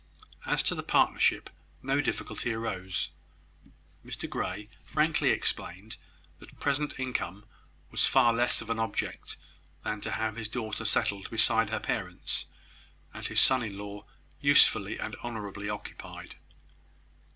[0.47, 1.51] As to the partnership,
[1.83, 3.11] no difficulty arose.
[4.03, 5.97] Mr Grey frankly explained
[6.39, 7.45] that present income
[7.91, 9.37] was far less of an object
[9.83, 12.47] than to have his daughter settled beside her parents,
[13.13, 14.03] and his son in law
[14.39, 16.35] usefully and honourably occupied.